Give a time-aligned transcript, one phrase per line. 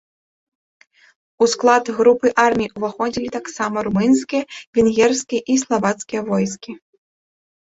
[1.45, 4.43] У склад групы армій уваходзілі таксама румынскія,
[4.79, 6.71] венгерскія і славацкія войскі.